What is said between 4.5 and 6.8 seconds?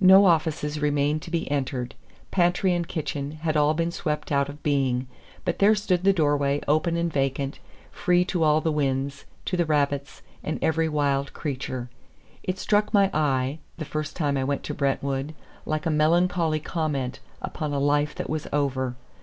being; but there stood the door way